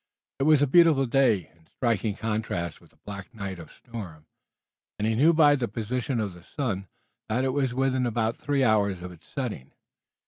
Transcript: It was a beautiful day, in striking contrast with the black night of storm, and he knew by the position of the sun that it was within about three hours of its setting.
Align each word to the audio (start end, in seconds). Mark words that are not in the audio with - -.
It 0.39 0.43
was 0.45 0.63
a 0.63 0.65
beautiful 0.65 1.05
day, 1.05 1.51
in 1.55 1.67
striking 1.67 2.15
contrast 2.15 2.81
with 2.81 2.89
the 2.89 2.97
black 3.05 3.31
night 3.35 3.59
of 3.59 3.69
storm, 3.71 4.25
and 4.97 5.07
he 5.07 5.13
knew 5.13 5.31
by 5.31 5.55
the 5.55 5.67
position 5.67 6.19
of 6.19 6.33
the 6.33 6.41
sun 6.43 6.87
that 7.29 7.43
it 7.43 7.53
was 7.53 7.71
within 7.75 8.07
about 8.07 8.35
three 8.35 8.63
hours 8.63 9.03
of 9.03 9.11
its 9.11 9.27
setting. 9.27 9.73